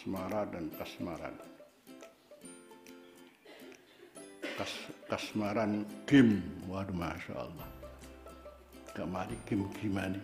asmara 0.00 0.48
dan 0.48 0.72
kasmaran. 0.80 1.36
Kas, 4.56 4.72
kasmaran 5.12 5.84
kim. 6.08 6.40
Waduh 6.72 6.96
masya 6.96 7.36
Allah. 7.36 7.68
Gak 8.96 9.04
mari 9.12 9.36
kim 9.44 9.68
gimana? 9.76 10.16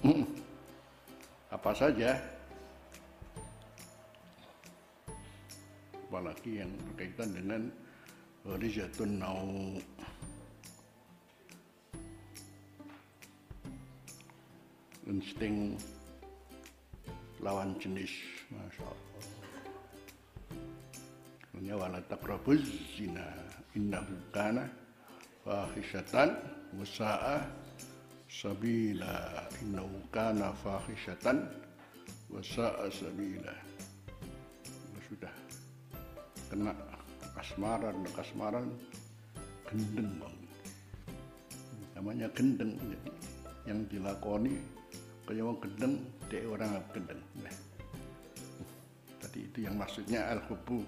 Apa 1.60 1.76
saja? 1.76 2.16
Apalagi 6.08 6.64
yang 6.64 6.72
berkaitan 6.88 7.36
dengan 7.36 7.68
rizatun 8.48 9.20
nau. 9.20 9.76
Insting 15.04 15.76
lawan 17.40 17.76
jenis 17.80 18.12
Masya 18.52 18.84
Allah. 18.84 19.24
Hanya 21.56 21.74
wala 21.76 22.00
taqrabuz 22.08 22.64
zina. 22.96 23.26
Innahu 23.76 24.14
kana 24.32 24.68
fahisyatan 25.44 26.36
wasa'a 26.76 27.44
sabila. 28.28 29.46
Innahu 29.64 30.00
kana 30.12 30.52
fahisyatan 30.60 31.48
wasa'a 32.32 32.86
sabila. 32.92 33.54
Sudah. 35.10 35.34
Kena 36.46 36.70
kasmaran 37.34 37.98
kasmaran 38.14 38.66
gendeng 39.66 40.10
bang 40.18 40.36
namanya 42.00 42.32
gendeng 42.32 42.74
jadi 42.80 43.12
yang 43.68 43.80
dilakoni 43.92 44.56
kayak 45.30 45.46
orang 45.46 45.62
gendeng 45.62 45.94
dia 46.26 46.42
orang 46.42 46.70
gendeng. 46.90 47.22
Nah. 47.38 47.56
tadi 49.22 49.46
itu 49.46 49.58
yang 49.62 49.78
maksudnya 49.78 50.26
al 50.26 50.42
hubbu 50.50 50.82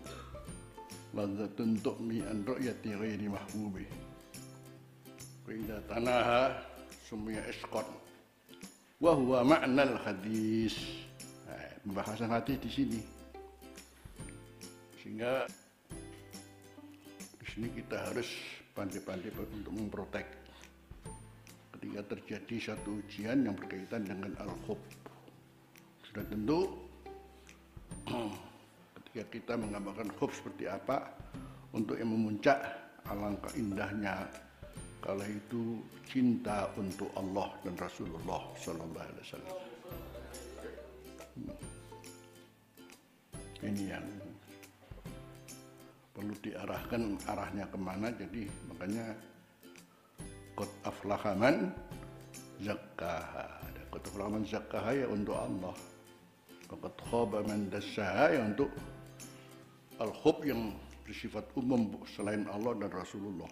ladzatun 1.15 1.79
tu'mi 1.79 2.27
an 2.27 2.43
ru'yati 2.43 2.91
ghairi 2.91 3.31
mahbubi. 3.31 3.87
Idza 5.53 5.79
tanaha 5.87 6.59
sumya 7.07 7.45
isqat 7.47 7.87
wa 8.99 9.13
huwa 9.15 9.47
ma'nal 9.47 9.95
hadis. 10.03 10.75
Nah, 11.47 11.77
pembahasan 11.87 12.33
hadis 12.33 12.57
di 12.67 12.71
sini. 12.73 13.01
Sehingga 14.99 15.47
di 17.37 17.47
sini 17.47 17.69
kita 17.79 18.11
harus 18.11 18.27
pandai-pandai 18.73 19.29
untuk 19.61 19.77
memprotek 19.77 20.42
ketika 21.93 22.17
terjadi 22.17 22.73
satu 22.73 23.05
ujian 23.05 23.45
yang 23.45 23.53
berkaitan 23.53 24.01
dengan 24.09 24.33
al-khub 24.41 24.81
sudah 26.09 26.25
tentu 26.25 26.73
ketika 28.97 29.25
kita 29.29 29.53
menggambarkan 29.61 30.09
khub 30.17 30.33
seperti 30.33 30.73
apa 30.73 31.13
untuk 31.77 32.01
yang 32.01 32.09
memuncak 32.17 32.65
alangkah 33.13 33.53
indahnya 33.61 34.25
kalau 35.05 35.21
itu 35.29 35.85
cinta 36.09 36.65
untuk 36.81 37.13
Allah 37.13 37.53
dan 37.61 37.77
Rasulullah 37.77 38.41
Sallallahu 38.57 39.05
Alaihi 39.13 39.25
Wasallam. 39.29 39.57
Ini 43.69 43.85
yang 43.85 44.07
perlu 46.17 46.33
diarahkan 46.41 47.21
arahnya 47.29 47.69
ke 47.69 47.77
mana 47.77 48.09
jadi 48.17 48.49
makanya 48.73 49.13
aflahaman 50.87 51.71
zakkaha. 52.63 53.47
Kot 53.93 54.05
aflahaman 54.09 54.43
zakkaha 54.49 54.91
ya 54.97 55.07
untuk 55.11 55.37
Allah. 55.37 55.75
Kot 56.71 56.97
khaba 57.13 57.45
man 57.45 57.69
dassaha 57.69 58.33
ya 58.33 58.41
untuk 58.49 58.73
al 60.01 60.09
khub 60.25 60.41
yang 60.43 60.73
bersifat 61.05 61.45
umum 61.59 61.93
selain 62.09 62.49
Allah 62.49 62.73
dan 62.81 62.91
Rasulullah. 62.91 63.51